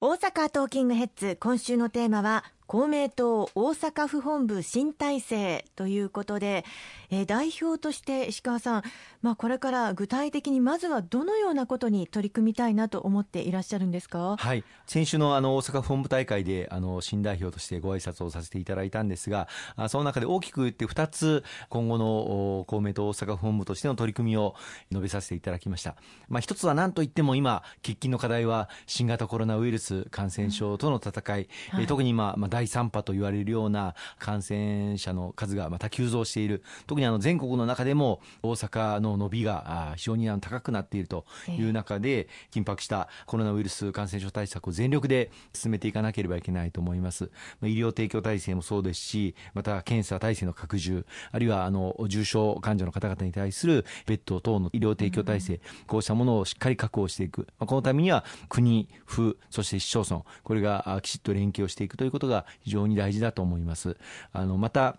[0.00, 6.66] 大阪トーキングヘッズ今週のテーマは公明党大阪府本部新体制ということで、
[7.10, 8.82] えー、代表として石川さん、
[9.22, 24.54] まあ、これから具体的にまずはどのようなことに取り組みたいなと思っていらっしゃるんですか、はい、先週のあの大阪府本部大会であの新代表としてご挨拶をさせていただいたんですがあその中で大きく言って2つ今後の公明党大阪府本部としての取り組みを
[24.92, 25.96] 述べさせていただきました、
[26.28, 36.64] まあ、一つは何といっても今喫緊の課題は新型コロナウイルス感染症との戦い、うんはい、特に今、まあ、第3波と言われるような感染者の数がまた急増している。
[36.88, 47.30] 特にあの全国の中でも大阪の伸びが非常に高くなっているという中で緊迫したコロナウイルス感染症対策を全力で進めていかなければいけないと思います。
[47.62, 57.46] 医療提供体制もそうですしまた検査体制の拡充あるいはあの重症患者の方々に対するベッド等の医療提供体制、こうしたものをしっかり確保していく。
[57.58, 63.96] このためには国府そして市町村これがきちっと連携をしていくということが非常に大事だと思います。
[64.32, 64.96] あのまた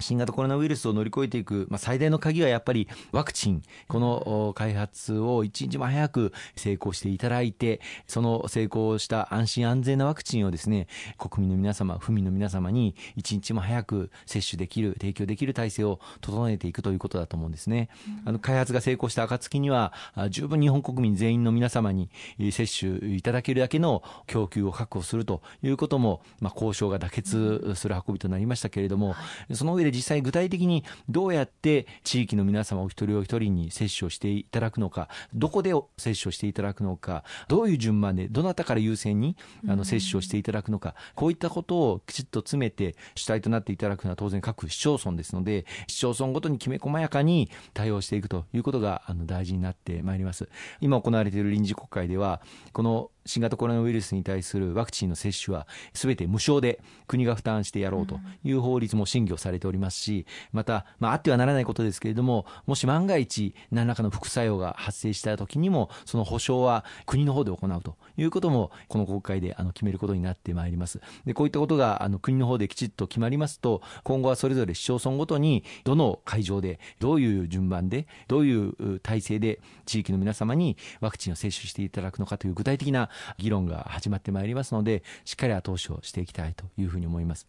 [0.00, 10.86] 新型コロナウイルスを乗り越えていく、まあ、最大の鍵はやっぱりワクチン、この開発を一日も早く成功していただいて、その成功した安心安全なワクチンをですね、
[11.18, 17.88] 国民の皆様、府民の皆様に一日も早く接種できる、提供できる体制を整えていくということだと思うんですね。
[18.24, 19.92] あの開発が成功した暁には、
[20.30, 22.10] 十分日本国民全員の皆様に
[22.52, 29.14] 接種いただけるだけの供給を確保するということも、まあ、交渉が妥結する運びとなりましたけれども、
[29.52, 39.36] その上で実際具体的にどうやって地域の皆様お一人お一人に接種をしていただくのか、どこで接種をしていただくのか、どういう順番で、どなたから優先に
[39.68, 50.48] あの接種をしていただくのか、こういったことをきちっと詰めて主体となっていただくのは当然各市町村ですので、市町村ごとにきめ細やかに対応していくということがあの大事になってまいります。
[50.80, 52.40] 今行われている臨時国会では、
[52.72, 71.00] この新型コロナウイルスに対するワクチンの接種は全て無償で国が負担してやろうという法律も審議をされておりますし、また、まあ、あってはならないことですけれども、もし万が一何らかの副作用が発生した時にも、その保証は国の方で行うということも、この国会であの決めることになってまいります。
[71.26, 87.46] で、こういったことがあの国の方できちっと決まりますと、今後はそれぞれ市町村ごとに、どの会場で、どういう順番で、どういう体制で地域の皆様にワクチンを接種していただくのかという具体的な議論が始まってまいりますので、しっかり後押しをしていきたいというふうに思います。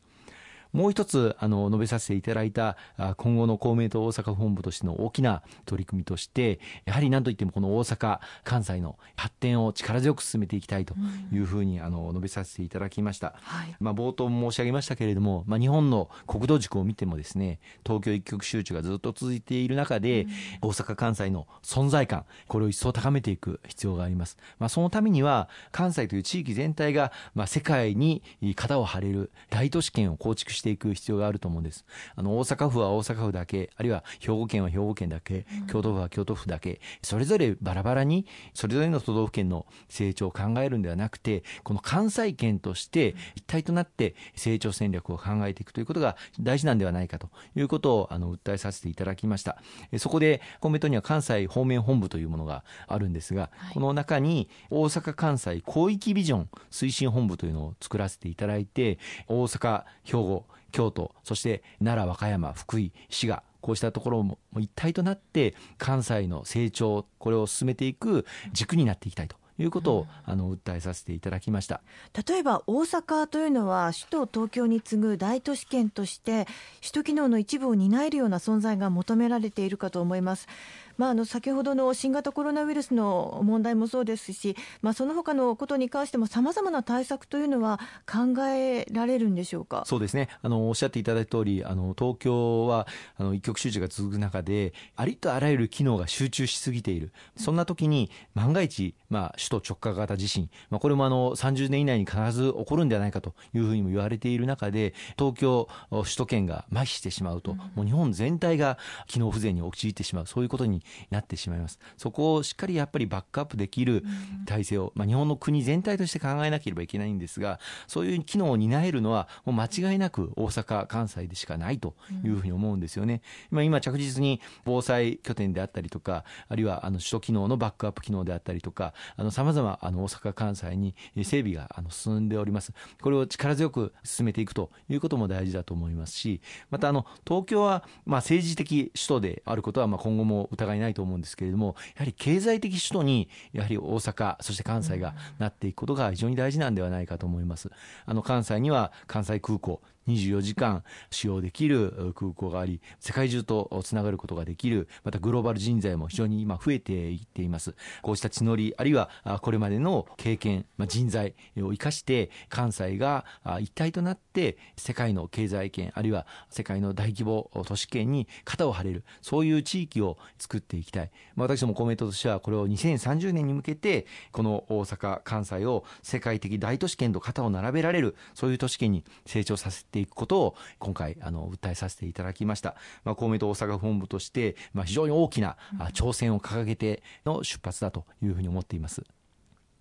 [0.74, 2.78] もう一つあの述べさせていただいた
[3.18, 10.96] 今後の公明党大阪本部としての大きな取り組みとしてやはり何といってもこの大阪関西の発展を力強く進めていきたいと
[11.32, 20.28] いうふうにあの述べさせていただきました、はい、まあ、冒頭申し上げましたけれども、まあ、日本の国土軸を見てもですね東京一極集中がずっと続いている中で、
[20.62, 28.24] 大阪関西の存在感これを一層高めていく必要があります、まあ、そのためには関西という地域全体が、まあ、世界に
[28.56, 31.86] 肩を張れる大都市圏を構築していく必要があると思うんです。
[32.16, 49.62] あの、大阪府は大阪府だけ、あるいは兵庫県は兵庫県だけ、京都府は京都府だけ、それぞれバラバラに、それぞれの都道府県の成長を考えるんではなくて、この関西圏として一体となって成長戦略を考えていくということが大事なんではないかということを、あの、訴えさせていただきました。
[49.98, 71.82] そこで、公明党には関西方面本部というものがあるんですが、この中に大阪・関西広域ビジョン推進本部というのを作らせていただいて、大阪、兵庫、京都そして奈良和歌山福井滋賀こうしたところも一体となって関西の成長これを進めていく軸になっていきたいということを、あの訴えさせていただきました。
[72.28, 76.48] 例えば大阪というのは首都東京に次ぐ大都市圏として
[76.82, 80.48] 首都機能の一部を担えるような存在が求められているかと思います
[80.98, 89.84] まあ、あの先ほどの新型コロナウイルスの問題もそうですし、まあ、その他のことに関してもさまざまな対策というのは考えられるんでしょうか？
[89.86, 90.30] そうですね。
[90.42, 92.88] あのおっしゃっていただいた通りあり東京は
[93.18, 97.12] あの一極集中が続く中でありとあらゆる機能が集中しすぎている。
[97.38, 108.78] そんな時に万が一、まあ、首都直下型地震、まあ、これもあの30年以内に必ず起こるんではないかというふうにも言われている中で東京首都圏が麻痺してしまうと、もう日本全体が
[109.08, 110.28] 機能不全に陥ってしまう。
[110.28, 111.80] そういうことになってしまいます。
[111.98, 114.04] そこをしっかりやっぱりバックアップできる
[114.46, 128.94] 体制を、まあ、日本の国全体として考えなければいけないんですがそういう機能を担えるのはもう間違いなく大阪関西でしかないというふうに思うんですよね、まあ、今着実に防災拠点であったりとかあるいはあの首都機能のバックアップ機能であったりとか
[129.32, 132.74] さまざま大阪関西に整備があの進んでおります。
[133.02, 147.70] これを力強く進めていくということも大事だと思いますしまたあの東京はまあ政治的首都であることはまあ今後も疑疑いないと思うんですけれども、やはり経済的首都に、やはり大阪、そして関西がなっていくことが非常に大事なんではないかと思います。
[148.06, 157.76] あの、関西には関西空港、24時間使用できる空港があり、世界中とつながることができる、またグローバル人材も非常に今増えていっています。
[158.02, 159.10] こうした地のり、あるいは
[159.42, 163.26] これまでの経験、まあ、人材を生かして、関西が
[163.60, 171.12] 一体となって世界の経済圏、あるいは世界の大規模都市圏に肩を張れる、そういう地域を作っていきたい。
[171.36, 185.58] まあ、私どもコメントとしては、これを2030年に向けて、この大阪、関西を世界的大都市圏と肩を並べられる、そういう都市圏に成長させてていくことを今回あの訴えさせていただきました、まあ、公明党大阪本部として、まあ、非常に大きな
[185.94, 189.04] 挑戦を掲げての出発だというふうに思っています。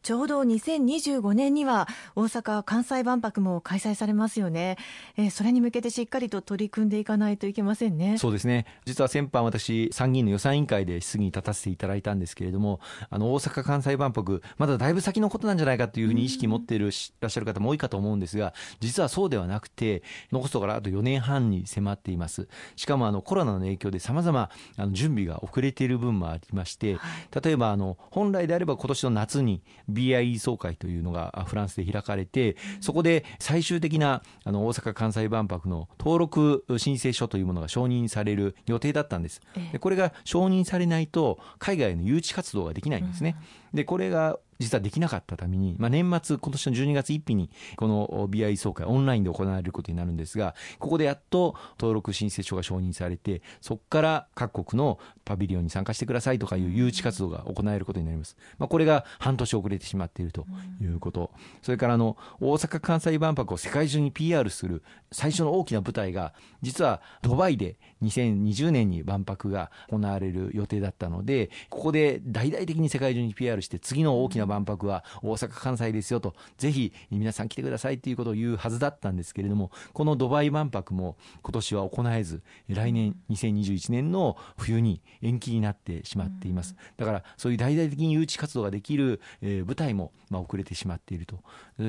[0.02, 1.86] ちょうど2025年には
[2.16, 4.78] 大阪・関西万博も開催されますよね、
[5.16, 8.16] えー、それに向けてしっかりと取り組んでいかないといけませんね。
[8.18, 12.80] そうですね、実は先般、私、参議院の予算委員会で質疑に立たせていただいたんですけれども、
[13.10, 20.02] あの大阪・関西万博、まだだいぶ先のことなんじゃないかというふうに意識持っている、いらっしゃる方も多いかと思うんですが、実はそうではなくて、
[20.32, 24.50] 残すところあと4年半に迫っています、しかもあのコロナの影響でさまざま
[24.92, 26.96] 準備が遅れている分もありまして、
[27.44, 39.40] 例えばあの本来であれば今年の夏に BIE 総会というのがフランスで開かれて、そこで最終的なあの大阪・関西万博の登録申請書というものが承認される予定だったんです。
[39.72, 43.36] でこれが承認されないと海外の誘致活動ができないんですね。
[43.74, 58.36] でこれが実はできなかったために、まあ、年末、今年の12月1日に、この BI 総会、オンラインで行われることになるんですが、ここでやっと登録申請書が承認されて、そこから各国のパビリオンに参加してくださいとかいう誘致活動が行えることになります。
[58.58, 60.44] まあ、これが半年遅れてしまっていると
[60.82, 61.30] いうこと。
[61.62, 86.76] それからあの、大阪・関西万博を世界中に PR する最初の大きな舞台が、実はドバイで2020年に万博が行われる予定だったので、ここで大々的に世界中に PR して、次の大きな万博は大阪・関西ですよと、ぜひ皆さん来てくださいということを言うはずだったんですけれども、このドバイ万博も今年は行えず、来年2021年の冬に延期になってしまっています。
[86.96, 91.40] だからそういう大々的に誘致活動ができる、えー、舞台もまあ遅れてしまっていると。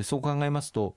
[0.04, 0.96] そう考えますと、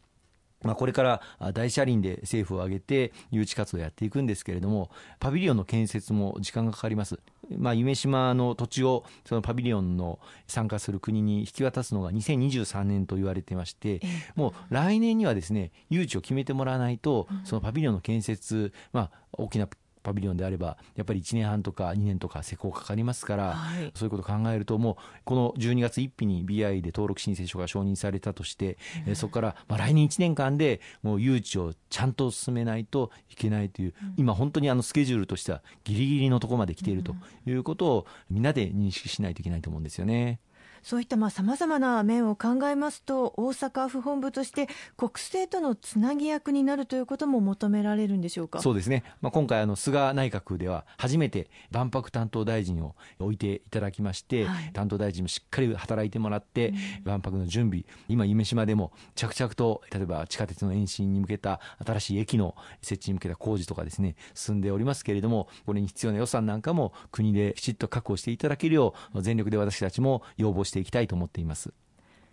[0.62, 1.20] まあ、これから
[1.52, 4.90] 大車輪で政府を挙げて誘致活動をやっていくんですけれども、
[5.20, 7.20] パビリオンの建設も時間がかかります。
[7.58, 14.00] まあ、夢島の土地をそのパビリオンの参加する国に引き渡すのが2023年と言われてまして、
[14.34, 19.68] もう来年にはですね、誘致を決めてもらわないと、そのパビリオンの建設、まあ、大きな
[20.04, 28.78] パビリオンであればやっぱり1年半とか2年とか施工かかりますから、はい、そういうことを考えるともうこの12月1日に BI で登録申請書が承認されたとして、
[29.08, 37.16] うん、そこからまあ来年1年間でもう誘致をちゃんと進めないといけないという、うん、今本当にあのスケジュールとしてはギリギリのところまで来ていると
[37.46, 40.38] いうことをみんなで認識しないといけないと思うんですよね。
[40.84, 48.60] そういったさまざまな面を考えますと大阪府本部として国政とのつなぎ役になるということも求められるんでしょうか？
[48.60, 71.72] そうですね、まあ、今回あの菅内閣では初めて万博担当大臣を置いていただきまして、はい、担当大臣もしっかり働いてもらって、うん、万博の準備今夢島でも着々と例えば地下鉄の延伸に向けた新しい駅の設置に向けた工事とかですね進んでおりますけれどもこれに必要な予算なんかも国できちっと確保していただけるよう全力で私たちも要望してしていきたいと思っています。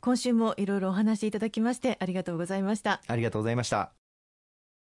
[0.01, 3.01] 今週もいろいろお話しいただきましてありがとうございました。
[3.07, 4.00] ありがとうございました